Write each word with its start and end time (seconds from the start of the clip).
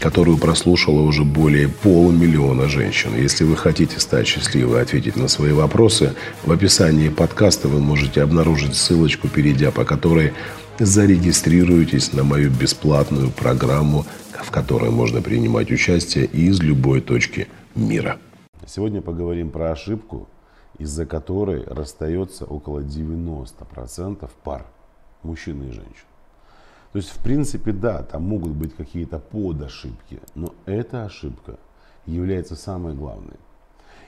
которую 0.00 0.38
прослушало 0.38 1.02
уже 1.02 1.24
более 1.24 1.68
полумиллиона 1.68 2.68
женщин. 2.68 3.14
Если 3.14 3.44
вы 3.44 3.56
хотите 3.56 4.00
стать 4.00 4.26
счастливой 4.26 4.78
и 4.78 4.82
ответить 4.82 5.16
на 5.16 5.28
свои 5.28 5.52
вопросы, 5.52 6.14
в 6.44 6.50
описании 6.50 7.10
подкаста 7.10 7.68
вы 7.68 7.80
можете 7.80 8.22
обнаружить 8.22 8.74
ссылочку, 8.74 9.28
перейдя 9.28 9.70
по 9.70 9.84
которой 9.84 10.32
зарегистрируйтесь 10.78 12.14
на 12.14 12.24
мою 12.24 12.50
бесплатную 12.50 13.30
программу, 13.30 14.06
в 14.42 14.50
которой 14.50 14.90
можно 14.90 15.20
принимать 15.20 15.70
участие 15.70 16.24
из 16.24 16.60
любой 16.60 17.02
точки 17.02 17.48
мира. 17.74 18.18
Сегодня 18.66 19.02
поговорим 19.02 19.50
про 19.50 19.72
ошибку, 19.72 20.28
из-за 20.78 21.04
которой 21.04 21.62
расстается 21.64 22.46
около 22.46 22.80
90% 22.80 24.30
пар 24.42 24.66
мужчин 25.22 25.62
и 25.62 25.72
женщин. 25.72 26.09
То 26.92 26.98
есть, 26.98 27.10
в 27.10 27.18
принципе, 27.18 27.72
да, 27.72 28.02
там 28.02 28.24
могут 28.24 28.50
быть 28.52 28.74
какие-то 28.74 29.20
подошибки, 29.20 30.20
но 30.34 30.54
эта 30.66 31.04
ошибка 31.04 31.58
является 32.04 32.56
самой 32.56 32.94
главной. 32.94 33.36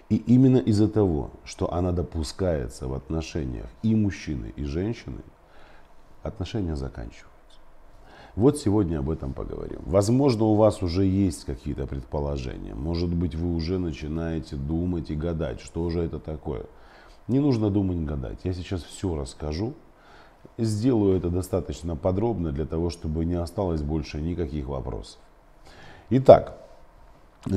И 0.09 0.17
именно 0.17 0.59
из-за 0.59 0.89
того, 0.89 1.31
что 1.45 1.73
она 1.73 1.93
допускается 1.93 2.89
в 2.89 2.95
отношениях 2.95 3.69
и 3.83 3.95
мужчины, 3.95 4.53
и 4.57 4.65
женщины, 4.65 5.23
отношения 6.23 6.77
заканчиваются. 6.77 7.29
Вот 8.35 8.59
сегодня 8.59 8.99
об 8.99 9.11
этом 9.11 9.33
поговорим. 9.33 9.81
Возможно, 9.85 10.45
у 10.45 10.57
вас 10.57 10.83
уже 10.83 11.05
есть 11.05 11.45
какие-то 11.45 11.87
предположения. 11.87 12.75
Может 12.75 13.15
быть, 13.15 13.35
вы 13.35 13.55
уже 13.55 13.79
начинаете 13.79 14.57
думать 14.57 15.11
и 15.11 15.15
гадать, 15.15 15.61
что 15.61 15.89
же 15.91 16.03
это 16.03 16.19
такое. 16.19 16.65
Не 17.29 17.41
нужно 17.41 17.71
думать 17.71 17.99
и 17.99 18.05
гадать. 18.05 18.41
Я 18.45 18.55
сейчас 18.55 18.83
все 18.83 19.15
расскажу, 19.15 19.75
Сделаю 20.59 21.17
это 21.17 21.31
достаточно 21.31 21.97
подробно 21.97 22.53
для 22.53 22.67
того, 22.67 22.91
чтобы 22.91 23.25
не 23.25 23.35
осталось 23.35 23.83
больше 23.83 24.21
никаких 24.21 24.67
вопросов. 24.67 25.19
Итак, 26.11 26.59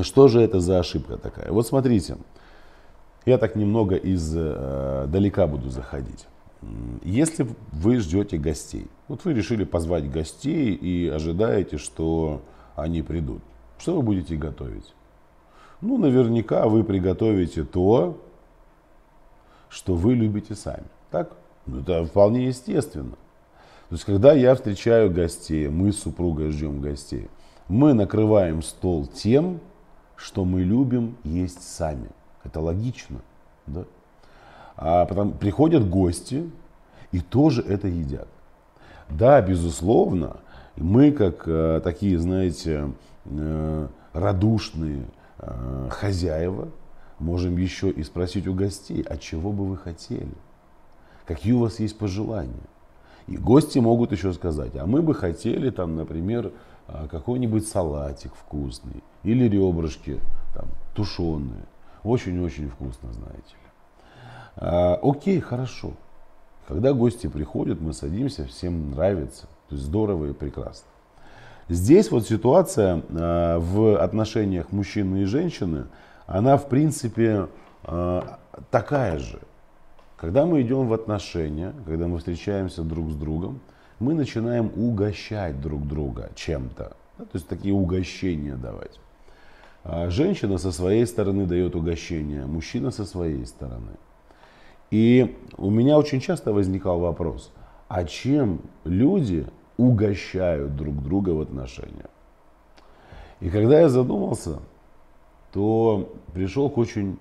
что 0.01 0.27
же 0.27 0.41
это 0.41 0.59
за 0.61 0.79
ошибка 0.79 1.17
такая? 1.17 1.51
Вот 1.51 1.67
смотрите, 1.67 2.17
я 3.25 3.37
так 3.37 3.55
немного 3.55 3.95
издалека 3.95 5.43
э, 5.43 5.47
буду 5.47 5.69
заходить. 5.69 6.25
Если 7.03 7.47
вы 7.71 7.99
ждете 7.99 8.37
гостей, 8.37 8.87
вот 9.07 9.25
вы 9.25 9.33
решили 9.33 9.65
позвать 9.65 10.09
гостей 10.09 10.73
и 10.73 11.07
ожидаете, 11.09 11.77
что 11.77 12.41
они 12.75 13.01
придут, 13.01 13.41
что 13.77 13.95
вы 13.95 14.01
будете 14.01 14.35
готовить? 14.35 14.93
Ну, 15.81 15.97
наверняка 15.97 16.67
вы 16.67 16.83
приготовите 16.83 17.63
то, 17.63 18.17
что 19.69 19.93
вы 19.93 20.13
любите 20.15 20.55
сами. 20.55 20.85
Так? 21.11 21.35
Ну, 21.65 21.81
это 21.81 22.05
вполне 22.05 22.47
естественно. 22.47 23.15
То 23.89 23.95
есть, 23.95 24.03
когда 24.03 24.33
я 24.33 24.55
встречаю 24.55 25.11
гостей, 25.11 25.67
мы 25.67 25.91
с 25.91 25.99
супругой 25.99 26.51
ждем 26.51 26.81
гостей, 26.81 27.29
мы 27.67 27.93
накрываем 27.93 28.61
стол 28.61 29.05
тем, 29.07 29.59
что 30.15 30.45
мы 30.45 30.61
любим 30.61 31.17
есть 31.23 31.61
сами. 31.61 32.09
Это 32.43 32.59
логично. 32.59 33.21
Да? 33.67 33.85
А 34.77 35.05
потом 35.05 35.33
приходят 35.33 35.89
гости 35.89 36.49
и 37.11 37.19
тоже 37.19 37.61
это 37.61 37.87
едят. 37.87 38.27
Да, 39.09 39.41
безусловно, 39.41 40.37
мы 40.75 41.11
как 41.11 41.43
э, 41.47 41.79
такие, 41.83 42.17
знаете, 42.19 42.91
э, 43.25 43.87
радушные 44.13 45.05
э, 45.39 45.87
хозяева 45.91 46.69
можем 47.19 47.57
еще 47.57 47.89
и 47.89 48.03
спросить 48.03 48.47
у 48.47 48.53
гостей, 48.53 49.03
а 49.07 49.17
чего 49.17 49.51
бы 49.51 49.65
вы 49.65 49.77
хотели? 49.77 50.33
Какие 51.25 51.53
у 51.53 51.59
вас 51.59 51.79
есть 51.79 51.97
пожелания. 51.97 52.53
И 53.27 53.37
гости 53.37 53.79
могут 53.79 54.11
еще 54.11 54.33
сказать, 54.33 54.75
а 54.75 54.85
мы 54.85 55.01
бы 55.01 55.15
хотели 55.15 55.71
там, 55.71 55.95
например, 55.95 56.51
а, 56.87 57.07
какой-нибудь 57.07 57.67
салатик 57.67 58.33
вкусный 58.35 59.03
или 59.23 59.49
ребрышки 59.49 60.19
там, 60.53 60.67
тушеные. 60.95 61.65
Очень-очень 62.03 62.69
вкусно, 62.69 63.11
знаете 63.13 63.53
ли. 63.53 63.69
А, 64.57 64.99
окей, 65.01 65.39
хорошо. 65.39 65.93
Когда 66.67 66.93
гости 66.93 67.27
приходят, 67.27 67.81
мы 67.81 67.93
садимся, 67.93 68.45
всем 68.45 68.91
нравится. 68.91 69.47
То 69.69 69.75
есть 69.75 69.85
здорово 69.85 70.27
и 70.27 70.33
прекрасно. 70.33 70.87
Здесь 71.67 72.11
вот 72.11 72.27
ситуация 72.27 73.01
а, 73.09 73.57
в 73.59 73.99
отношениях 73.99 74.71
мужчины 74.71 75.23
и 75.23 75.25
женщины, 75.25 75.85
она 76.27 76.57
в 76.57 76.69
принципе 76.69 77.47
а, 77.83 78.39
такая 78.69 79.17
же. 79.17 79.39
Когда 80.17 80.45
мы 80.45 80.61
идем 80.61 80.87
в 80.87 80.93
отношения, 80.93 81.73
когда 81.85 82.07
мы 82.07 82.19
встречаемся 82.19 82.83
друг 82.83 83.11
с 83.11 83.15
другом, 83.15 83.59
мы 83.99 84.13
начинаем 84.13 84.71
угощать 84.75 85.59
друг 85.61 85.87
друга 85.87 86.29
чем-то. 86.35 86.95
Да, 87.17 87.25
то 87.25 87.31
есть 87.33 87.47
такие 87.47 87.73
угощения 87.73 88.55
давать. 88.55 88.99
А 89.83 90.09
женщина 90.09 90.57
со 90.57 90.71
своей 90.71 91.05
стороны 91.05 91.45
дает 91.45 91.75
угощение, 91.75 92.45
мужчина 92.45 92.91
со 92.91 93.05
своей 93.05 93.45
стороны. 93.45 93.91
И 94.89 95.37
у 95.57 95.69
меня 95.69 95.97
очень 95.97 96.21
часто 96.21 96.53
возникал 96.53 96.99
вопрос, 96.99 97.51
а 97.87 98.03
чем 98.05 98.61
люди 98.83 99.45
угощают 99.77 100.75
друг 100.75 101.01
друга 101.03 101.31
в 101.31 101.41
отношениях? 101.41 102.09
И 103.41 103.49
когда 103.49 103.81
я 103.81 103.89
задумался, 103.89 104.59
то 105.51 106.13
пришел 106.33 106.69
к 106.69 106.77
очень 106.77 107.17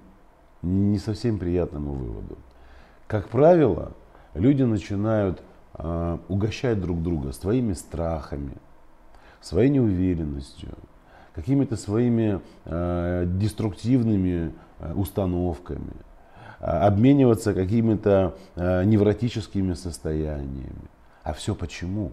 не 0.62 0.99
совсем 0.99 1.38
приятному 1.38 1.93
выводу. 1.93 2.38
Как 3.14 3.28
правило, 3.28 3.92
люди 4.34 4.64
начинают 4.64 5.41
э, 5.75 6.19
угощать 6.26 6.80
друг 6.80 7.00
друга 7.00 7.30
своими 7.30 7.72
страхами, 7.72 8.56
своей 9.41 9.70
неуверенностью, 9.70 10.70
какими-то 11.32 11.76
своими 11.76 12.41
э, 12.64 13.25
деструктивными 13.28 14.52
э, 14.80 14.94
установками, 14.94 15.92
э, 16.58 16.64
обмениваться 16.64 17.54
какими-то 17.54 18.36
э, 18.56 18.82
невротическими 18.82 19.75
состояниями. 19.75 20.91
А 21.22 21.34
все 21.34 21.54
почему? 21.54 22.10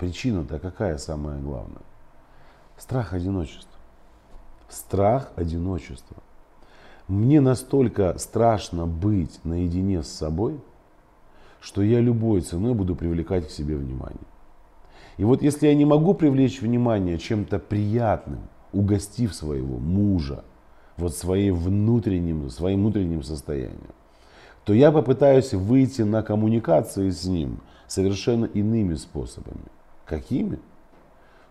Причина-то 0.00 0.58
какая 0.58 0.98
самая 0.98 1.38
главная? 1.38 1.86
Страх 2.76 3.12
одиночества. 3.12 3.78
Страх 4.68 5.30
одиночества. 5.36 6.16
Мне 7.08 7.40
настолько 7.40 8.18
страшно 8.18 8.86
быть 8.86 9.40
наедине 9.42 10.02
с 10.02 10.08
собой, 10.08 10.60
что 11.58 11.82
я 11.82 12.00
любой 12.00 12.42
ценой 12.42 12.74
буду 12.74 12.94
привлекать 12.94 13.48
к 13.48 13.50
себе 13.50 13.76
внимание. 13.76 14.18
И 15.16 15.24
вот 15.24 15.42
если 15.42 15.66
я 15.66 15.74
не 15.74 15.86
могу 15.86 16.12
привлечь 16.12 16.60
внимание 16.60 17.18
чем-то 17.18 17.58
приятным, 17.58 18.40
угостив 18.72 19.34
своего 19.34 19.78
мужа, 19.78 20.44
вот 20.98 21.14
своим 21.16 21.54
внутренним, 21.56 22.50
своим 22.50 22.80
внутренним 22.80 23.22
состоянием, 23.22 23.94
то 24.64 24.74
я 24.74 24.92
попытаюсь 24.92 25.54
выйти 25.54 26.02
на 26.02 26.22
коммуникации 26.22 27.08
с 27.08 27.24
ним 27.24 27.60
совершенно 27.86 28.44
иными 28.44 28.94
способами. 28.96 29.64
Какими? 30.04 30.58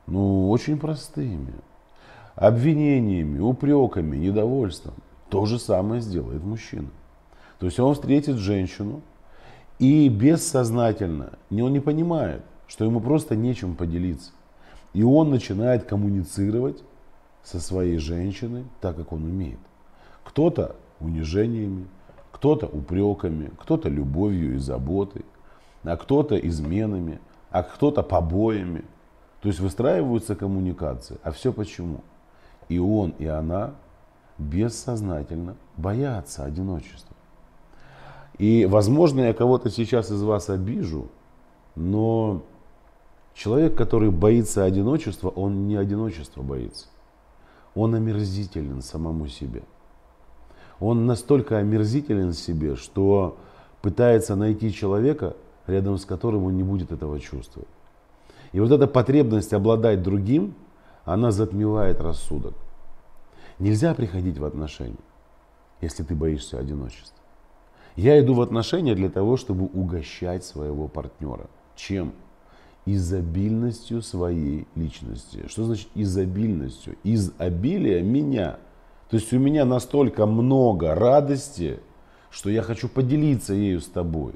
Ну, 0.06 0.52
очень 0.52 0.78
простыми. 0.78 1.56
Обвинениями, 2.36 3.40
упреками, 3.40 4.18
недовольством. 4.18 4.94
То 5.30 5.46
же 5.46 5.60
самое 5.60 6.02
сделает 6.02 6.44
мужчина. 6.44 6.90
То 7.60 7.66
есть 7.66 7.80
он 7.80 7.94
встретит 7.94 8.38
женщину 8.38 9.02
и 9.80 10.10
бессознательно, 10.10 11.34
он 11.52 11.74
не 11.74 11.80
понимает, 11.80 12.44
что 12.68 12.86
ему 12.86 13.00
просто 13.00 13.36
нечем 13.36 13.76
поделиться. 13.76 14.32
И 14.94 15.04
он 15.04 15.30
начинает 15.30 15.86
коммуницировать 15.86 16.84
со 17.44 17.60
своей 17.60 17.98
женщиной 17.98 18.66
так, 18.82 18.96
как 18.96 19.12
он 19.12 19.24
умеет. 19.24 19.60
Кто-то 20.24 20.76
унижениями, 21.00 21.88
кто-то 22.32 22.68
упреками, 22.68 23.52
кто-то 23.60 23.90
любовью 23.90 24.56
и 24.56 24.58
заботой, 24.58 25.26
а 25.84 25.96
кто-то 25.98 26.36
изменами, 26.38 27.20
а 27.52 27.64
кто-то 27.64 28.04
побоями. 28.04 28.84
То 29.42 29.50
есть 29.50 29.60
выстраиваются 29.60 30.36
коммуникации. 30.36 31.18
А 31.24 31.32
все 31.32 31.54
почему? 31.54 32.02
И 32.70 32.80
он, 32.80 33.12
и 33.20 33.26
она 33.26 33.76
бессознательно 34.38 35.56
боятся 35.76 36.44
одиночества. 36.44 37.16
И, 38.38 38.66
возможно, 38.66 39.22
я 39.22 39.34
кого-то 39.34 39.70
сейчас 39.70 40.12
из 40.12 40.22
вас 40.22 40.50
обижу, 40.50 41.08
но 41.76 42.44
человек, 43.34 43.76
который 43.76 44.12
боится 44.12 44.64
одиночества, 44.64 45.30
он 45.30 45.68
не 45.68 45.76
одиночества 45.76 46.42
боится. 46.42 46.88
Он 47.74 47.96
омерзителен 47.96 48.82
самому 48.82 49.28
себе. 49.28 49.64
он 50.80 51.08
настолько 51.08 51.58
омерзителен 51.58 52.34
себе, 52.34 52.76
что 52.76 53.38
пытается 53.82 54.36
найти 54.36 54.72
человека, 54.72 55.36
рядом 55.66 55.98
с 55.98 56.06
которым 56.06 56.44
он 56.46 56.56
не 56.56 56.64
будет 56.64 56.92
этого 56.92 57.20
чувствовать. 57.20 57.70
И 58.52 58.60
вот 58.60 58.72
эта 58.72 58.88
потребность 58.88 59.54
обладать 59.54 60.04
другим, 60.04 60.54
она 61.06 61.32
затмевает 61.32 62.00
рассудок. 62.02 62.54
Нельзя 63.60 63.94
приходить 63.94 64.38
в 64.38 64.46
отношения, 64.46 64.96
если 65.82 66.04
ты 66.04 66.16
боишься 66.16 66.60
одиночества. 66.60 67.18
Я 67.96 68.20
иду 68.20 68.36
в 68.36 68.42
отношения 68.42 68.94
для 68.94 69.10
того, 69.10 69.38
чтобы 69.38 69.66
угощать 69.66 70.46
своего 70.46 70.88
партнера. 70.88 71.48
Чем? 71.76 72.14
Изобильностью 72.86 74.04
своей 74.04 74.68
личности. 74.76 75.46
Что 75.48 75.64
значит 75.64 75.90
изобильностью? 75.96 76.96
Из 77.04 77.34
обилия 77.40 78.04
меня. 78.04 78.58
То 79.10 79.18
есть 79.18 79.34
у 79.34 79.40
меня 79.40 79.66
настолько 79.66 80.28
много 80.28 80.94
радости, 80.94 81.80
что 82.30 82.52
я 82.52 82.62
хочу 82.62 82.88
поделиться 82.88 83.54
ею 83.56 83.82
с 83.82 83.88
тобой. 83.88 84.36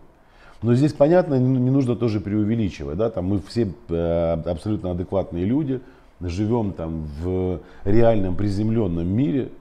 Но 0.64 0.74
здесь, 0.74 0.94
понятно, 0.94 1.36
не 1.36 1.70
нужно 1.70 1.96
тоже 1.96 2.20
преувеличивать. 2.20 2.98
Да? 2.98 3.12
Там 3.12 3.26
мы 3.26 3.42
все 3.42 3.72
э, 3.90 4.42
абсолютно 4.46 4.92
адекватные 4.92 5.46
люди, 5.46 5.82
живем 6.30 6.74
там 6.74 7.08
в 7.22 7.62
реальном 7.84 8.36
приземленном 8.36 9.08
мире. 9.08 9.52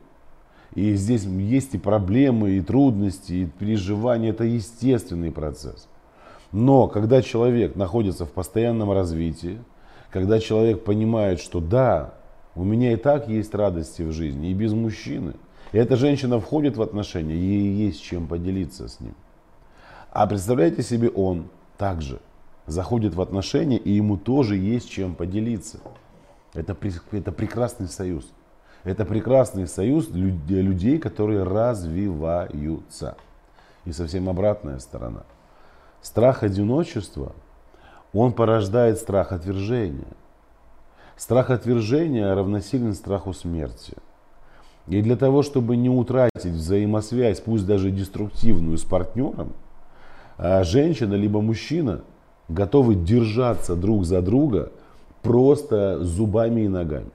И 0.75 0.95
здесь 0.95 1.25
есть 1.25 1.75
и 1.75 1.79
проблемы, 1.79 2.53
и 2.53 2.61
трудности, 2.61 3.33
и 3.33 3.47
переживания. 3.47 4.31
Это 4.31 4.45
естественный 4.45 5.33
процесс. 5.33 5.89
Но 6.53 6.89
когда 6.89 7.23
человек 7.23 7.77
находится 7.77 8.25
в 8.25 8.31
постоянном 8.31 8.93
развитии, 8.93 9.59
когда 10.11 10.41
человек 10.41 10.85
понимает, 10.85 11.41
что 11.41 11.61
да, 11.61 12.15
у 12.55 12.65
меня 12.65 12.93
и 12.93 12.97
так 12.97 13.29
есть 13.29 13.55
радости 13.55 14.03
в 14.03 14.13
жизни, 14.13 14.51
и 14.51 14.55
без 14.55 14.73
мужчины. 14.73 15.35
И 15.73 15.79
эта 15.79 15.97
женщина 15.97 16.41
входит 16.41 16.77
в 16.77 16.83
отношения, 16.83 17.37
ей 17.37 17.87
есть 17.87 18.03
чем 18.03 18.27
поделиться 18.27 18.89
с 18.89 18.99
ним. 18.99 19.15
А 20.11 20.27
представляете 20.27 20.83
себе, 20.83 21.09
он 21.09 21.49
также 21.79 22.21
заходит 22.67 23.15
в 23.15 23.21
отношения, 23.21 23.77
и 23.77 23.93
ему 23.93 24.17
тоже 24.17 24.57
есть 24.57 24.91
чем 24.91 25.15
поделиться. 25.15 25.79
Это, 26.55 26.77
это 27.13 27.33
прекрасный 27.33 27.89
союз. 27.89 28.31
Это 28.85 29.05
прекрасный 29.05 29.67
союз 29.67 30.09
людей, 30.09 30.99
которые 30.99 31.43
развиваются. 31.43 33.17
И 33.85 33.93
совсем 33.93 34.29
обратная 34.29 34.79
сторона. 34.79 35.25
Страх 36.03 36.43
одиночества, 36.43 37.33
он 38.13 38.33
порождает 38.33 38.99
страх 38.99 39.33
отвержения. 39.33 40.09
Страх 41.17 41.51
отвержения 41.51 42.35
равносилен 42.35 42.95
страху 42.95 43.33
смерти. 43.35 43.95
И 44.87 45.03
для 45.03 45.17
того, 45.17 45.43
чтобы 45.43 45.77
не 45.77 45.91
утратить 45.91 46.53
взаимосвязь, 46.53 47.41
пусть 47.41 47.67
даже 47.67 47.91
деструктивную, 47.91 48.79
с 48.79 48.85
партнером, 48.85 49.53
а 50.39 50.65
женщина 50.65 51.15
либо 51.15 51.41
мужчина 51.43 52.01
готовы 52.49 52.95
держаться 52.95 53.77
друг 53.77 54.05
за 54.05 54.23
друга 54.23 54.73
просто 55.23 56.03
зубами 56.03 56.63
и 56.63 56.69
ногами. 56.69 57.11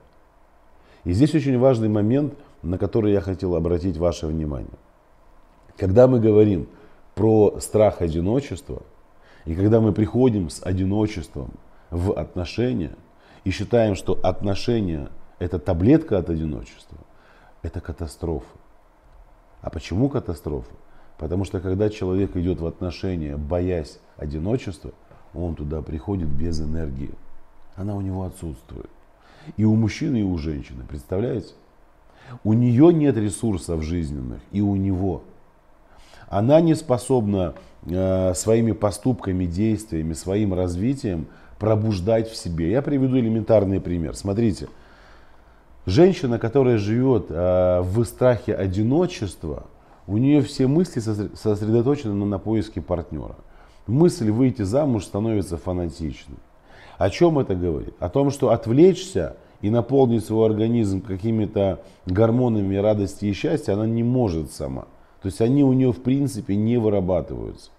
И 1.03 1.13
здесь 1.13 1.35
очень 1.35 1.57
важный 1.59 1.89
момент, 1.89 2.33
на 2.61 2.77
который 2.77 3.11
я 3.11 3.21
хотел 3.21 3.55
обратить 3.55 3.97
ваше 3.97 4.27
внимание. 4.27 4.77
Когда 5.77 6.07
мы 6.07 6.19
говорим 6.19 6.67
про 7.13 7.59
страх 7.59 8.01
одиночества, 8.01 8.81
и 9.45 9.53
когда 9.53 9.79
мы 9.79 9.93
приходим 9.93 10.49
с 10.49 10.61
одиночеством 10.63 11.51
в 11.91 12.11
отношения 12.13 12.95
и 13.43 13.51
считаем, 13.51 13.95
что 13.95 14.19
отношения 14.23 15.09
это 15.37 15.59
таблетка 15.59 16.17
от 16.17 16.29
одиночества, 16.29 16.97
это 17.61 17.81
катастрофа. 17.81 18.57
А 19.61 19.69
почему 19.69 20.09
катастрофа? 20.09 20.73
Потому 21.17 21.45
что 21.45 21.59
когда 21.59 21.89
человек 21.89 22.35
идет 22.35 22.59
в 22.59 22.65
отношения, 22.65 23.37
боясь 23.37 23.99
одиночества, 24.17 24.91
он 25.33 25.55
туда 25.55 25.81
приходит 25.81 26.27
без 26.27 26.59
энергии. 26.59 27.11
Она 27.75 27.95
у 27.95 28.01
него 28.01 28.23
отсутствует. 28.23 28.89
И 29.57 29.65
у 29.65 29.75
мужчины, 29.75 30.21
и 30.21 30.23
у 30.23 30.37
женщины. 30.37 30.83
Представляете? 30.87 31.53
У 32.43 32.53
нее 32.53 32.93
нет 32.93 33.17
ресурсов 33.17 33.83
жизненных, 33.83 34.39
и 34.51 34.61
у 34.61 34.75
него. 34.75 35.23
Она 36.27 36.59
не 36.61 36.73
способна 36.73 37.53
э, 37.85 38.33
своими 38.33 38.71
поступками, 38.71 39.45
действиями, 39.45 40.13
своим 40.13 40.53
развитием 40.53 41.27
пробуждать 41.59 42.29
в 42.29 42.35
себе. 42.35 42.71
Я 42.71 42.81
приведу 42.81 43.17
элементарный 43.17 43.79
пример. 43.79 44.15
Смотрите, 44.15 44.67
женщина, 45.85 46.39
которая 46.39 46.77
живет 46.77 47.27
э, 47.29 47.81
в 47.81 48.03
страхе 48.05 48.55
одиночества, 48.55 49.67
у 50.07 50.17
нее 50.17 50.41
все 50.41 50.67
мысли 50.67 50.99
сосредоточены 50.99 52.13
на 52.25 52.39
поиске 52.39 52.81
партнера. 52.81 53.35
Мысль 53.87 54.31
выйти 54.31 54.63
замуж 54.63 55.05
становится 55.05 55.57
фанатичной. 55.57 56.37
О 56.97 57.09
чем 57.09 57.39
это 57.39 57.55
говорит? 57.55 57.93
О 57.99 58.09
том, 58.09 58.31
что 58.31 58.51
отвлечься 58.51 59.35
и 59.61 59.69
наполнить 59.69 60.25
свой 60.25 60.47
организм 60.47 61.01
какими-то 61.01 61.79
гормонами 62.05 62.75
радости 62.75 63.25
и 63.25 63.33
счастья 63.33 63.73
она 63.73 63.85
не 63.85 64.03
может 64.03 64.51
сама. 64.51 64.83
То 65.21 65.27
есть 65.27 65.41
они 65.41 65.63
у 65.63 65.73
нее 65.73 65.91
в 65.91 66.01
принципе 66.01 66.55
не 66.55 66.77
вырабатываются. 66.77 67.71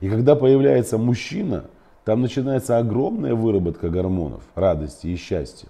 И 0.00 0.08
когда 0.08 0.36
появляется 0.36 0.98
мужчина, 0.98 1.64
там 2.04 2.20
начинается 2.20 2.78
огромная 2.78 3.34
выработка 3.34 3.88
гормонов 3.88 4.42
радости 4.54 5.08
и 5.08 5.16
счастья 5.16 5.68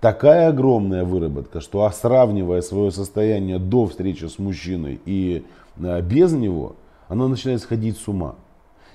такая 0.00 0.48
огромная 0.48 1.04
выработка, 1.04 1.60
что 1.60 1.84
а 1.84 1.92
сравнивая 1.92 2.60
свое 2.62 2.90
состояние 2.90 3.58
до 3.58 3.86
встречи 3.86 4.24
с 4.24 4.38
мужчиной 4.38 5.00
и 5.04 5.44
а, 5.82 6.00
без 6.00 6.32
него, 6.32 6.76
она 7.08 7.28
начинает 7.28 7.60
сходить 7.60 7.98
с 7.98 8.08
ума. 8.08 8.36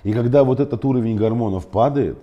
И 0.03 0.13
когда 0.13 0.44
вот 0.44 0.59
этот 0.59 0.83
уровень 0.86 1.15
гормонов 1.15 1.68
падает, 1.68 2.18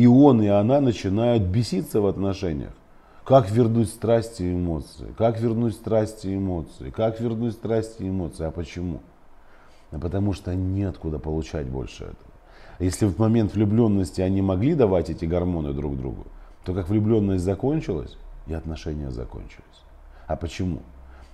и 0.00 0.06
он, 0.06 0.40
и 0.40 0.46
она 0.46 0.80
начинают 0.80 1.42
беситься 1.42 2.00
в 2.00 2.06
отношениях. 2.06 2.72
Как 3.22 3.50
вернуть 3.50 3.90
страсти 3.90 4.44
и 4.44 4.54
эмоции? 4.54 5.12
Как 5.18 5.38
вернуть 5.38 5.74
страсти 5.74 6.28
и 6.28 6.36
эмоции? 6.38 6.88
Как 6.88 7.20
вернуть 7.20 7.52
страсти 7.52 8.04
и 8.04 8.08
эмоции? 8.08 8.46
А 8.46 8.50
почему? 8.50 9.02
А 9.90 9.98
потому 9.98 10.32
что 10.32 10.54
неоткуда 10.54 11.18
получать 11.18 11.66
больше 11.66 12.04
этого. 12.04 12.30
Если 12.78 13.04
в 13.04 13.18
момент 13.18 13.52
влюбленности 13.52 14.22
они 14.22 14.40
могли 14.40 14.74
давать 14.74 15.10
эти 15.10 15.26
гормоны 15.26 15.74
друг 15.74 15.98
другу, 15.98 16.24
то 16.64 16.72
как 16.72 16.88
влюбленность 16.88 17.44
закончилась, 17.44 18.16
и 18.46 18.54
отношения 18.54 19.10
закончились. 19.10 19.84
А 20.26 20.34
почему? 20.34 20.80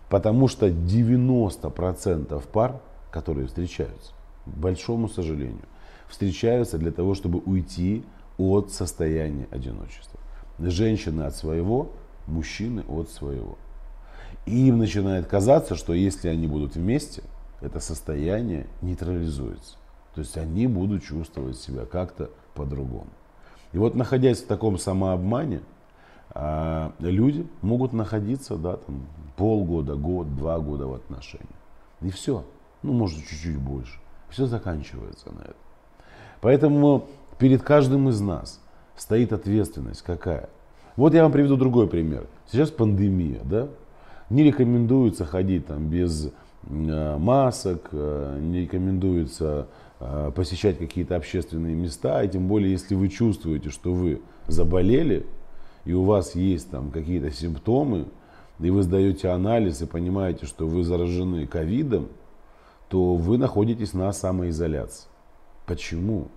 Потому 0.09 0.49
что 0.49 0.67
90% 0.67 2.43
пар, 2.53 2.81
которые 3.13 3.47
встречаются, 3.47 4.11
к 4.45 4.59
большому 4.59 5.09
сожалению, 5.09 5.63
встречаются 6.09 6.79
для 6.79 6.91
того, 6.91 7.15
чтобы 7.15 7.39
уйти 7.39 8.05
от 8.39 8.73
состояния 8.73 9.49
одиночества. 9.51 10.21
Женщины 10.59 11.23
от 11.23 11.35
своего, 11.35 11.93
мужчины 12.27 12.85
от 12.89 13.11
своего. 13.11 13.59
И 14.47 14.69
им 14.69 14.79
начинает 14.79 15.27
казаться, 15.27 15.75
что 15.75 15.93
если 15.93 16.29
они 16.29 16.47
будут 16.47 16.77
вместе, 16.77 17.23
это 17.61 17.81
состояние 17.81 18.67
нейтрализуется. 18.83 19.77
То 20.15 20.21
есть 20.21 20.37
они 20.37 20.67
будут 20.67 21.05
чувствовать 21.05 21.59
себя 21.59 21.85
как-то 21.85 22.31
по-другому. 22.55 23.11
И 23.73 23.79
вот 23.79 23.95
находясь 23.95 24.43
в 24.43 24.47
таком 24.47 24.79
самообмане, 24.79 25.61
а, 26.31 26.93
люди 26.99 27.47
могут 27.63 27.93
находиться 27.93 28.57
да, 28.57 28.77
там, 28.77 29.07
полгода, 29.37 29.97
год, 29.97 30.35
два 30.37 30.59
года 30.59 30.87
в 30.87 30.95
отношениях. 30.95 31.49
И 32.01 32.11
все. 32.11 32.45
Ну, 32.83 32.93
может, 32.93 33.19
чуть-чуть 33.27 33.59
больше. 33.59 33.99
Все 34.29 34.47
заканчивается 34.47 35.33
на 35.33 35.41
этом. 35.41 35.57
Поэтому 36.41 37.09
перед 37.39 37.63
каждым 37.63 38.09
из 38.09 38.21
нас 38.21 38.61
стоит 38.97 39.33
ответственность 39.33 40.03
какая. 40.03 40.49
Вот 40.97 41.15
я 41.15 41.23
вам 41.23 41.33
приведу 41.33 41.57
другой 41.57 41.89
пример. 41.89 42.27
Сейчас 42.51 42.71
пандемия, 42.71 43.41
да? 43.45 43.69
Не 44.31 44.43
рекомендуется 44.45 45.25
ходить 45.25 45.67
там 45.67 45.89
без 45.89 46.31
э, 46.69 47.17
масок, 47.19 47.89
э, 47.93 48.39
не 48.41 48.63
рекомендуется 48.63 49.69
Э, 49.99 50.31
посещать 50.35 50.77
какие-то 50.79 51.17
общественные 51.17 51.75
места, 51.75 52.23
и 52.23 52.29
тем 52.29 52.49
более, 52.49 52.71
если 52.71 52.95
вы 52.95 53.09
чувствуете, 53.09 53.71
что 53.71 53.95
вы 53.95 54.21
заболели, 54.47 55.25
и 55.87 55.95
у 55.95 56.05
вас 56.05 56.35
есть 56.35 56.71
там 56.71 56.91
какие-то 56.91 57.31
симптомы, 57.31 58.05
и 58.61 58.69
вы 58.69 58.83
сдаете 58.83 59.31
анализ 59.31 59.81
и 59.81 59.87
понимаете, 59.87 60.45
что 60.45 60.67
вы 60.67 60.85
заражены 60.85 61.47
ковидом, 61.47 62.09
то 62.91 63.15
вы 63.15 63.39
находитесь 63.39 63.95
на 63.95 64.13
самоизоляции. 64.13 65.09
Почему? 65.65 66.29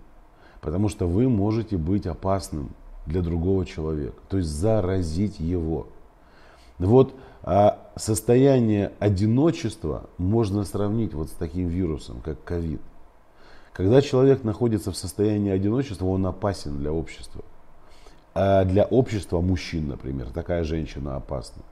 Потому 0.62 0.90
что 0.90 1.08
вы 1.08 1.30
можете 1.30 1.78
быть 1.78 2.06
опасным 2.06 2.72
для 3.06 3.22
другого 3.22 3.66
человека, 3.66 4.18
то 4.30 4.38
есть 4.38 4.50
заразить 4.50 5.40
его. 5.40 5.88
Вот 6.78 7.14
а 7.42 7.90
состояние 7.96 8.92
одиночества 9.00 10.10
можно 10.18 10.64
сравнить 10.66 11.14
вот 11.14 11.30
с 11.30 11.34
таким 11.34 11.68
вирусом, 11.68 12.22
как 12.24 12.44
ковид. 12.44 12.82
Когда 13.72 14.02
человек 14.02 14.44
находится 14.44 14.92
в 14.92 14.98
состоянии 14.98 15.52
одиночества, 15.52 16.06
он 16.06 16.26
опасен 16.26 16.78
для 16.78 16.92
общества. 16.92 17.44
А 18.34 18.66
для 18.66 18.84
общества 18.84 19.40
мужчин, 19.40 19.88
например, 19.88 20.28
такая 20.34 20.64
женщина 20.64 21.16
опасна. 21.16 21.64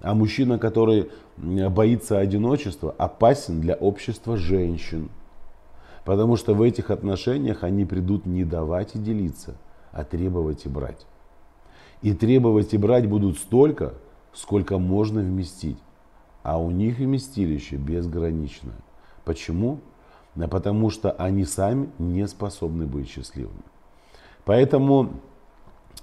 А 0.00 0.14
мужчина, 0.14 0.58
который 0.58 1.10
боится 1.36 2.18
одиночества, 2.18 2.94
опасен 2.96 3.60
для 3.60 3.74
общества 3.74 4.36
женщин. 4.36 5.08
Потому 6.06 6.36
что 6.36 6.54
в 6.54 6.62
этих 6.62 6.92
отношениях 6.92 7.64
они 7.64 7.84
придут 7.84 8.26
не 8.26 8.44
давать 8.44 8.94
и 8.94 8.98
делиться, 8.98 9.56
а 9.90 10.04
требовать 10.04 10.64
и 10.64 10.68
брать. 10.68 11.04
И 12.00 12.14
требовать 12.14 12.72
и 12.74 12.78
брать 12.78 13.08
будут 13.08 13.38
столько, 13.38 13.94
сколько 14.32 14.78
можно 14.78 15.20
вместить. 15.20 15.78
А 16.44 16.60
у 16.60 16.70
них 16.70 16.98
вместилище 16.98 17.74
безграничное. 17.74 18.76
Почему? 19.24 19.80
Да 20.36 20.46
потому 20.46 20.90
что 20.90 21.10
они 21.10 21.44
сами 21.44 21.90
не 21.98 22.28
способны 22.28 22.86
быть 22.86 23.08
счастливыми. 23.08 23.64
Поэтому 24.44 25.10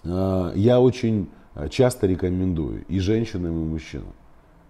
э, 0.04 0.52
я 0.56 0.82
очень 0.82 1.30
часто 1.70 2.08
рекомендую 2.08 2.84
и 2.90 3.00
женщинам, 3.00 3.54
и 3.54 3.70
мужчинам, 3.70 4.14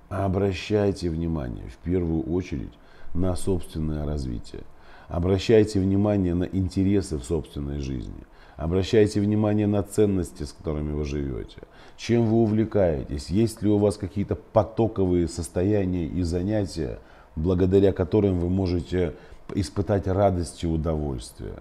обращайте 0.09 1.09
внимание 1.09 1.65
в 1.69 1.77
первую 1.77 2.21
очередь 2.31 2.73
на 3.15 3.35
собственное 3.35 4.05
развитие. 4.05 4.61
Обращайте 5.07 5.79
внимание 5.79 6.33
на 6.33 6.43
интересы 6.43 7.17
в 7.17 7.24
собственной 7.24 7.79
жизни. 7.79 8.24
Обращайте 8.55 9.19
внимание 9.19 9.67
на 9.67 9.83
ценности, 9.83 10.43
с 10.43 10.53
которыми 10.53 10.93
вы 10.93 11.05
живете. 11.05 11.57
Чем 11.98 12.25
вы 12.25 12.38
увлекаетесь? 12.38 13.29
Есть 13.29 13.62
ли 13.62 13.69
у 13.69 13.77
вас 13.77 13.98
какие-то 13.98 14.36
потоковые 14.36 15.27
состояния 15.27 16.05
и 16.05 16.22
занятия, 16.22 17.00
благодаря 17.36 17.93
которым 17.93 18.39
вы 18.39 18.50
можете 18.50 19.13
испытать 19.55 20.07
радость 20.07 20.63
и 20.63 20.67
удовольствие? 20.67 21.55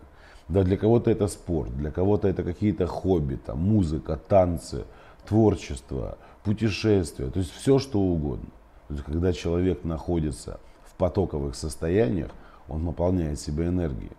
Да, 0.49 0.65
для 0.65 0.77
кого-то 0.77 1.11
это 1.11 1.29
спорт, 1.29 1.75
для 1.77 1.91
кого-то 1.91 2.29
это 2.29 2.43
какие-то 2.43 2.87
хобби, 2.87 3.37
там, 3.37 3.59
музыка, 3.59 4.21
танцы, 4.29 4.85
творчество, 5.27 6.19
путешествия, 6.45 7.31
то 7.31 7.39
есть 7.39 7.53
все 7.53 7.79
что 7.79 8.01
угодно. 8.01 8.51
То 8.89 8.95
есть, 8.95 9.05
когда 9.05 9.33
человек 9.33 9.85
находится 9.85 10.61
в 10.85 10.95
потоковых 10.97 11.55
состояниях, 11.55 12.31
он 12.69 12.85
наполняет 12.85 13.41
себя 13.41 13.69
энергией. 13.69 14.13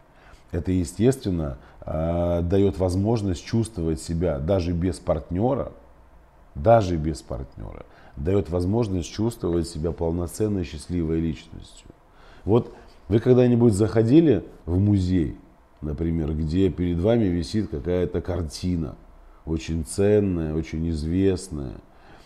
Это, 0.51 0.71
естественно, 0.71 1.57
э, 1.81 2.41
дает 2.43 2.77
возможность 2.77 3.43
чувствовать 3.43 4.00
себя 4.00 4.39
даже 4.39 4.71
без 4.71 5.00
партнера, 5.00 5.71
даже 6.55 6.95
без 6.95 7.21
партнера, 7.21 7.85
дает 8.15 8.50
возможность 8.50 9.12
чувствовать 9.12 9.67
себя 9.67 9.91
полноценной 9.91 10.63
счастливой 10.63 11.19
личностью. 11.19 11.88
Вот 12.45 12.73
вы 13.07 13.19
когда-нибудь 13.19 13.73
заходили 13.73 14.45
в 14.65 14.77
музей, 14.77 15.38
например, 15.81 16.33
где 16.33 16.69
перед 16.69 17.00
вами 17.00 17.25
висит 17.25 17.69
какая-то 17.69 18.21
картина, 18.21 18.95
очень 19.45 19.83
ценная, 19.85 20.53
очень 20.53 20.89
известная, 20.89 21.73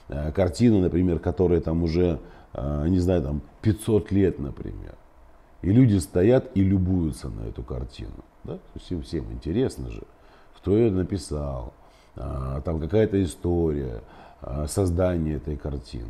э, 0.10 0.32
картина, 0.34 0.82
например, 0.82 1.20
которая 1.20 1.62
там 1.62 1.84
уже, 1.84 2.20
э, 2.54 2.86
не 2.90 3.00
знаю, 3.00 3.24
там 3.24 3.42
500 3.62 4.12
лет, 4.12 4.40
например. 4.40 4.96
И 5.62 5.72
люди 5.72 5.98
стоят 5.98 6.52
и 6.56 6.64
любуются 6.64 7.30
на 7.30 7.48
эту 7.48 7.64
картину. 7.64 8.24
Да? 8.44 8.60
Им 8.90 9.02
всем 9.02 9.32
интересно 9.32 9.90
же, 9.90 10.04
кто 10.56 10.78
ее 10.78 10.92
написал, 10.92 11.74
а, 12.16 12.62
там 12.62 12.80
какая-то 12.80 13.22
история 13.24 14.02
а, 14.42 14.68
создания 14.68 15.36
этой 15.36 15.58
картины, 15.58 16.06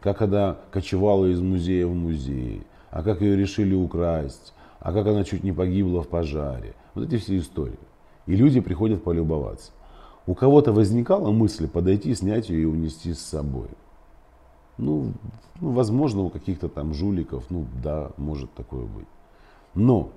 как 0.00 0.22
она 0.22 0.56
кочевала 0.70 1.26
из 1.26 1.40
музея 1.40 1.86
в 1.86 1.94
музей, 1.94 2.62
а 2.90 3.02
как 3.02 3.20
ее 3.20 3.36
решили 3.36 3.74
украсть, 3.74 4.52
а 4.80 4.92
как 4.92 5.06
она 5.06 5.24
чуть 5.24 5.44
не 5.44 5.52
погибла 5.52 6.02
в 6.02 6.08
пожаре. 6.08 6.74
Вот 6.94 7.06
эти 7.06 7.20
все 7.20 7.38
истории. 7.38 7.78
И 8.26 8.36
люди 8.36 8.60
приходят 8.60 9.02
полюбоваться. 9.02 9.72
У 10.26 10.34
кого-то 10.34 10.72
возникала 10.72 11.30
мысль 11.30 11.66
подойти, 11.68 12.14
снять 12.14 12.50
ее 12.50 12.62
и 12.62 12.66
унести 12.66 13.14
с 13.14 13.20
собой. 13.20 13.68
Ну, 14.78 15.12
ну, 15.60 15.72
возможно, 15.72 16.22
у 16.22 16.30
каких-то 16.30 16.68
там 16.68 16.94
жуликов, 16.94 17.44
ну 17.50 17.66
да, 17.82 18.12
может 18.16 18.52
такое 18.54 18.84
быть. 18.84 19.08
Но 19.74 20.10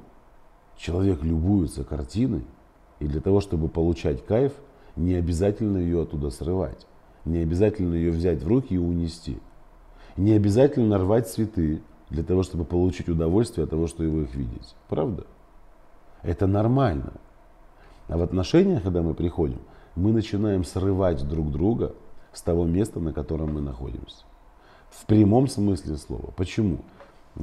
человек 0.77 1.23
любуется 1.23 1.83
картиной, 1.83 2.45
и 2.99 3.07
для 3.07 3.21
того, 3.21 3.41
чтобы 3.41 3.67
получать 3.67 4.23
кайф, 4.25 4.53
не 4.95 5.15
обязательно 5.15 5.77
ее 5.77 6.03
оттуда 6.03 6.29
срывать. 6.29 6.85
Не 7.25 7.39
обязательно 7.39 7.95
ее 7.95 8.11
взять 8.11 8.43
в 8.43 8.47
руки 8.47 8.75
и 8.75 8.77
унести. 8.77 9.39
Не 10.17 10.33
обязательно 10.33 10.97
рвать 10.97 11.27
цветы 11.27 11.81
для 12.09 12.23
того, 12.23 12.43
чтобы 12.43 12.65
получить 12.65 13.09
удовольствие 13.09 13.63
от 13.63 13.71
того, 13.71 13.87
что 13.87 14.03
вы 14.03 14.23
их 14.23 14.35
видите. 14.35 14.75
Правда? 14.89 15.25
Это 16.21 16.45
нормально. 16.45 17.13
А 18.07 18.17
в 18.17 18.21
отношениях, 18.21 18.83
когда 18.83 19.01
мы 19.01 19.13
приходим, 19.13 19.61
мы 19.95 20.11
начинаем 20.11 20.63
срывать 20.63 21.27
друг 21.27 21.51
друга 21.51 21.95
с 22.33 22.41
того 22.41 22.65
места, 22.65 22.99
на 22.99 23.13
котором 23.13 23.53
мы 23.53 23.61
находимся. 23.61 24.25
В 24.91 25.05
прямом 25.05 25.47
смысле 25.47 25.97
слова. 25.97 26.31
Почему? 26.35 26.79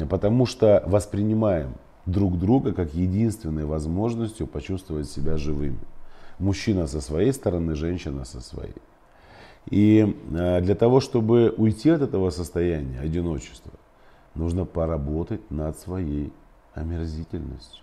Потому 0.09 0.47
что 0.47 0.83
воспринимаем 0.87 1.75
друг 2.07 2.39
друга 2.39 2.73
как 2.73 2.95
единственной 2.95 3.65
возможностью 3.65 4.47
почувствовать 4.47 5.11
себя 5.11 5.39
живыми. 5.39 5.81
Мужчина 6.39 6.87
со 6.87 7.01
своей 7.01 7.33
стороны, 7.33 7.75
женщина 7.75 8.25
со 8.25 8.41
своей. 8.41 8.75
И 9.71 10.17
э, 10.33 10.61
для 10.61 10.75
того, 10.75 11.01
чтобы 11.01 11.53
уйти 11.57 11.91
от 11.91 12.03
этого 12.03 12.31
состояния 12.31 13.01
одиночества, 13.01 13.73
нужно 14.35 14.65
поработать 14.65 15.51
над 15.51 15.79
своей 15.79 16.33
омерзительностью. 16.75 17.83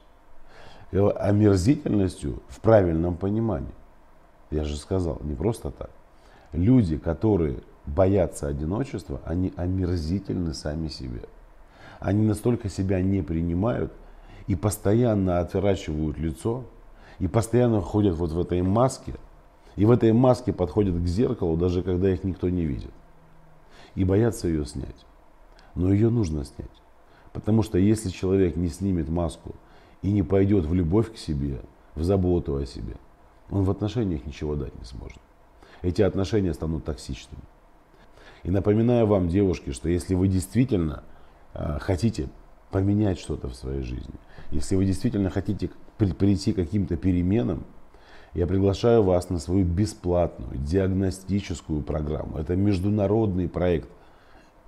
Омерзительностью 0.92 2.42
в 2.48 2.62
правильном 2.62 3.18
понимании. 3.18 3.74
Я 4.52 4.64
же 4.64 4.78
сказал, 4.78 5.20
не 5.24 5.36
просто 5.36 5.72
так. 5.72 5.90
Люди, 6.54 6.98
которые 6.98 7.58
боятся 7.88 8.48
одиночества, 8.48 9.22
они 9.26 9.54
омерзительны 9.56 10.54
сами 10.54 10.88
себе. 10.88 11.22
Они 12.00 12.26
настолько 12.26 12.70
себя 12.70 13.02
не 13.02 13.22
принимают 13.22 13.92
и 14.48 14.56
постоянно 14.56 15.40
отворачивают 15.40 16.18
лицо, 16.18 16.64
и 17.20 17.28
постоянно 17.28 17.82
ходят 17.82 18.16
вот 18.16 18.32
в 18.32 18.40
этой 18.40 18.62
маске, 18.62 19.16
и 19.76 19.86
в 19.86 19.92
этой 19.92 20.12
маске 20.14 20.54
подходят 20.54 20.96
к 20.96 21.08
зеркалу, 21.08 21.58
даже 21.58 21.82
когда 21.84 22.12
их 22.12 22.24
никто 22.24 22.50
не 22.50 22.66
видит. 22.66 22.92
И 23.96 24.04
боятся 24.04 24.48
ее 24.48 24.66
снять. 24.66 25.06
Но 25.74 25.92
ее 25.92 26.10
нужно 26.10 26.46
снять. 26.46 26.70
Потому 27.34 27.64
что 27.64 27.78
если 27.78 28.10
человек 28.10 28.56
не 28.56 28.70
снимет 28.70 29.10
маску 29.10 29.56
и 30.02 30.12
не 30.12 30.24
пойдет 30.24 30.66
в 30.66 30.74
любовь 30.74 31.14
к 31.14 31.18
себе, 31.18 31.60
в 31.96 32.04
заботу 32.04 32.56
о 32.56 32.66
себе, 32.66 32.96
он 33.50 33.64
в 33.64 33.72
отношениях 33.72 34.26
ничего 34.26 34.56
дать 34.56 34.78
не 34.78 34.86
сможет. 34.86 35.20
Эти 35.82 36.02
отношения 36.02 36.54
станут 36.54 36.86
токсичными. 36.86 37.44
И 38.46 38.52
напоминаю 38.52 39.08
вам, 39.08 39.28
девушки, 39.28 39.72
что 39.72 39.90
если 39.90 40.14
вы 40.14 40.28
действительно 40.28 41.04
э, 41.56 41.80
хотите 41.82 42.30
поменять 42.70 43.20
что-то 43.20 43.50
в 43.50 43.56
своей 43.56 43.82
жизни, 43.82 44.14
если 44.52 44.76
вы 44.76 44.86
действительно 44.86 45.32
хотите 45.32 45.72
прийти 45.98 46.54
к 46.54 46.58
каким-то 46.58 46.96
переменам, 46.96 47.66
я 48.36 48.46
приглашаю 48.46 49.02
вас 49.02 49.30
на 49.32 49.40
свою 49.40 49.66
бесплатную 49.66 50.58
диагностическую 50.60 51.82
программу. 51.82 52.38
Это 52.38 52.56
международный 52.56 53.50
проект. 53.50 53.90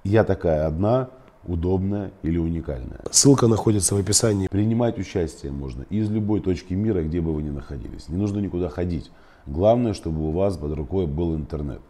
Я 0.03 0.24
такая 0.24 0.65
одна, 0.65 1.10
удобная 1.46 2.12
или 2.24 2.39
уникальная. 2.39 3.01
Ссылка 3.12 3.46
находится 3.48 3.93
в 3.93 4.00
описании. 4.00 4.48
Принимать 4.48 4.98
участие 4.98 5.51
можно 5.51 5.84
из 5.91 6.10
любой 6.10 6.41
точки 6.41 6.74
мира, 6.74 7.03
где 7.03 7.22
бы 7.22 7.31
вы 7.31 7.43
ни 7.43 7.51
находились. 7.51 8.10
Не 8.10 8.17
нужно 8.17 8.39
никуда 8.39 8.69
ходить. 8.69 9.12
Главное, 9.46 9.93
чтобы 9.93 10.27
у 10.27 10.31
вас 10.31 10.57
под 10.57 10.74
рукой 10.74 11.05
был 11.05 11.36
интернет. 11.36 11.81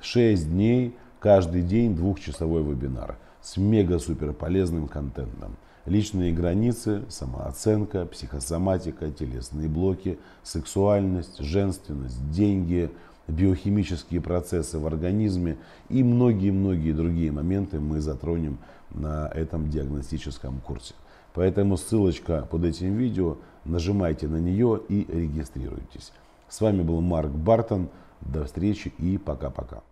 Шесть 0.00 0.48
дней 0.48 0.94
Каждый 1.22 1.62
день 1.62 1.94
двухчасовой 1.94 2.64
вебинар 2.64 3.16
с 3.40 3.56
мега-супер 3.56 4.32
полезным 4.32 4.88
контентом. 4.88 5.56
Личные 5.86 6.32
границы, 6.32 7.04
самооценка, 7.08 8.06
психосоматика, 8.06 9.08
телесные 9.12 9.68
блоки, 9.68 10.18
сексуальность, 10.42 11.38
женственность, 11.38 12.28
деньги, 12.32 12.90
биохимические 13.28 14.20
процессы 14.20 14.80
в 14.80 14.86
организме 14.88 15.58
и 15.88 16.02
многие-многие 16.02 16.92
другие 16.92 17.30
моменты 17.30 17.78
мы 17.78 18.00
затронем 18.00 18.58
на 18.90 19.28
этом 19.28 19.70
диагностическом 19.70 20.58
курсе. 20.58 20.94
Поэтому 21.34 21.76
ссылочка 21.76 22.48
под 22.50 22.64
этим 22.64 22.96
видео, 22.96 23.36
нажимайте 23.64 24.26
на 24.26 24.38
нее 24.38 24.80
и 24.88 25.06
регистрируйтесь. 25.08 26.12
С 26.48 26.60
вами 26.60 26.82
был 26.82 27.00
Марк 27.00 27.30
Бартон. 27.30 27.90
До 28.20 28.44
встречи 28.44 28.92
и 28.98 29.18
пока-пока. 29.18 29.82